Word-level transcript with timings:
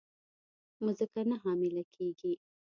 مځکه 0.85 1.21
نه 1.29 1.35
حامله 1.43 1.83
کیږې 1.93 2.33